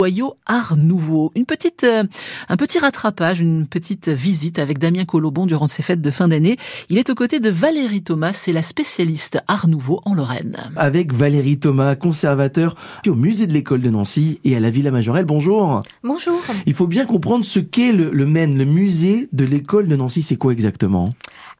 [0.00, 1.32] Boyau Art Nouveau.
[1.34, 2.04] Une petite, euh,
[2.48, 6.56] un petit rattrapage, une petite visite avec Damien Colobon durant ces fêtes de fin d'année.
[6.88, 10.56] Il est aux côtés de Valérie Thomas, c'est la spécialiste Art Nouveau en Lorraine.
[10.76, 12.76] Avec Valérie Thomas, conservateur
[13.08, 15.24] au musée de l'école de Nancy et à la Villa Majorelle.
[15.24, 15.80] Bonjour.
[16.04, 16.40] Bonjour.
[16.66, 20.22] Il faut bien comprendre ce qu'est le, le MEN, le musée de l'école de Nancy.
[20.22, 21.10] C'est quoi exactement?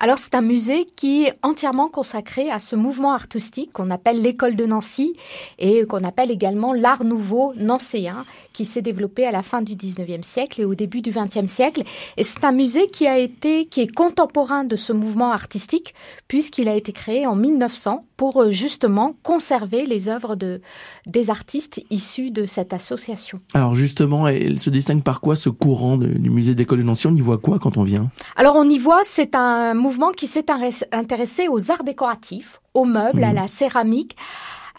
[0.01, 4.55] Alors c'est un musée qui est entièrement consacré à ce mouvement artistique qu'on appelle l'école
[4.55, 5.17] de Nancy
[5.59, 10.23] et qu'on appelle également l'art nouveau nancéen qui s'est développé à la fin du 19e
[10.23, 11.83] siècle et au début du 20e siècle.
[12.16, 15.95] Et c'est un musée qui a été, qui est contemporain de ce mouvement artistique,
[16.28, 20.60] puisqu'il a été créé en 1900 pour euh, justement conserver les œuvres de,
[21.06, 23.38] des artistes issus de cette association.
[23.54, 27.06] Alors justement, elle se distingue par quoi ce courant de, du musée d'école de Nancy?
[27.06, 28.10] On y voit quoi quand on vient?
[28.36, 30.46] Alors on y voit, c'est un mouvement qui s'est
[30.92, 33.30] intéressé aux arts décoratifs, aux meubles, mmh.
[33.30, 34.16] à la céramique,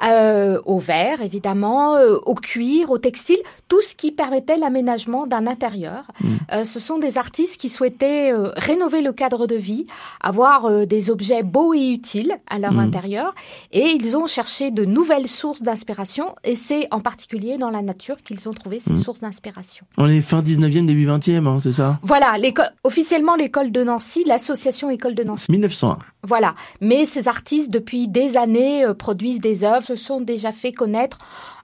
[0.03, 5.47] euh, au verre évidemment, euh, au cuir, au textile, tout ce qui permettait l'aménagement d'un
[5.47, 6.05] intérieur.
[6.21, 6.27] Mmh.
[6.53, 9.85] Euh, ce sont des artistes qui souhaitaient rénover le cadre de vie,
[10.21, 12.79] avoir des objets beaux et utiles à leur mmh.
[12.79, 13.35] intérieur,
[13.71, 18.15] et ils ont cherché de nouvelles sources d'inspiration, et c'est en particulier dans la nature
[18.23, 19.03] qu'ils ont trouvé ces mmh.
[19.03, 19.85] sources d'inspiration.
[19.97, 21.99] On est fin 19e, début 20e, hein, c'est ça?
[22.01, 22.35] Voilà,
[22.83, 25.51] officiellement l'école de Nancy, l'association école de Nancy.
[25.51, 25.99] 1901.
[26.23, 31.17] Voilà, mais ces artistes depuis des années produisent des œuvres, se sont déjà fait connaître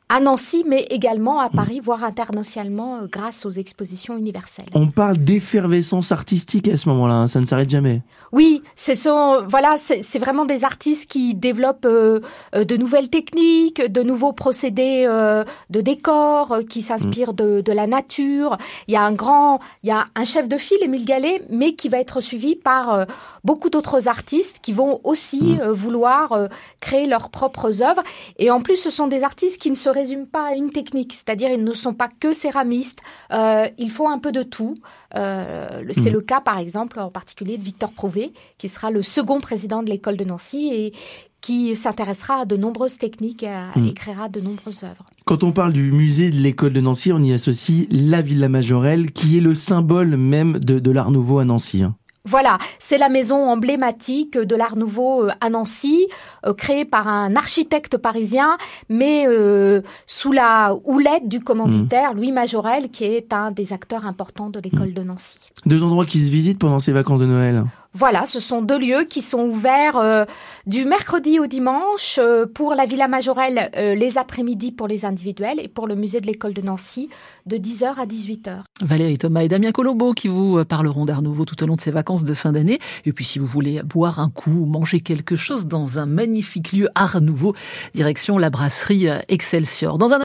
[0.09, 4.65] à Nancy, mais également à Paris, voire internationalement, euh, grâce aux expositions universelles.
[4.73, 8.01] On parle d'effervescence artistique à ce moment-là, hein, ça ne s'arrête jamais.
[8.31, 12.19] Oui, ce sont, voilà, c'est vraiment des artistes qui développent euh,
[12.53, 17.37] euh, de nouvelles techniques, de nouveaux procédés euh, de décor, qui s'inspirent mmh.
[17.37, 18.57] de, de, la nature.
[18.87, 21.73] Il y a un grand, il y a un chef de file, Émile Gallet, mais
[21.73, 23.05] qui va être suivi par euh,
[23.43, 25.71] beaucoup d'autres artistes qui vont aussi mmh.
[25.71, 28.03] vouloir créer leurs propres œuvres.
[28.37, 31.13] Et en plus, ce sont des artistes qui ne se résument pas à une technique,
[31.13, 32.99] c'est-à-dire ils ne sont pas que céramistes,
[33.31, 34.75] euh, ils font un peu de tout.
[35.15, 36.13] Euh, c'est mmh.
[36.13, 39.89] le cas par exemple en particulier de Victor Prouvé, qui sera le second président de
[39.89, 40.93] l'école de Nancy et
[41.41, 43.93] qui s'intéressera à de nombreuses techniques et, mmh.
[43.93, 45.05] créera de nombreuses œuvres.
[45.25, 49.11] Quand on parle du musée de l'école de Nancy, on y associe la Villa Majorelle,
[49.11, 51.83] qui est le symbole même de, de l'Art Nouveau à Nancy.
[51.83, 51.95] Hein.
[52.27, 56.07] Voilà, c'est la maison emblématique de l'Art Nouveau euh, à Nancy,
[56.45, 58.57] euh, créée par un architecte parisien,
[58.89, 62.17] mais euh, sous la houlette du commanditaire mmh.
[62.17, 64.93] Louis Majorel, qui est un des acteurs importants de l'école mmh.
[64.93, 65.37] de Nancy.
[65.67, 67.63] Deux endroits qui se visitent pendant ces vacances de Noël
[67.95, 70.25] voilà, ce sont deux lieux qui sont ouverts euh,
[70.67, 75.61] du mercredi au dimanche euh, pour la Villa Majorelle euh, les après-midi pour les individuels
[75.61, 77.09] et pour le musée de l'école de Nancy
[77.45, 78.63] de 10h à 18h.
[78.81, 81.91] Valérie Thomas et Damien Colombo qui vous parleront d'Art Nouveau tout au long de ces
[81.91, 82.79] vacances de fin d'année.
[83.05, 86.73] Et puis si vous voulez boire un coup ou manger quelque chose dans un magnifique
[86.73, 87.55] lieu Art Nouveau,
[87.93, 89.97] direction la brasserie Excelsior.
[89.97, 90.13] Dans un